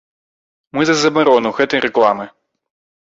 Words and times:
Мы 0.77 0.87
за 0.89 0.95
забарону 1.01 1.53
гэтай 1.59 1.79
рэкламы. 1.89 2.25